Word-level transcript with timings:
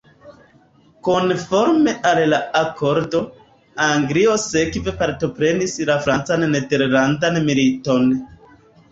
Konforme 1.07 1.91
al 2.11 2.21
la 2.29 2.37
akordo, 2.61 3.21
Anglio 3.87 4.37
sekve 4.43 4.93
partoprenis 5.01 5.75
la 5.91 5.99
Francan-Nederlandan 6.07 7.39
militon. 7.51 8.09